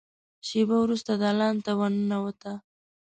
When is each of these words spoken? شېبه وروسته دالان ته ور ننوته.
شېبه 0.47 0.75
وروسته 0.81 1.11
دالان 1.23 1.55
ته 1.65 1.71
ور 1.79 1.91
ننوته. 1.97 2.53